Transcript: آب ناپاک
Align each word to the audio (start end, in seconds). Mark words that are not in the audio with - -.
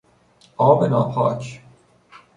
آب 0.57 0.83
ناپاک 0.83 1.61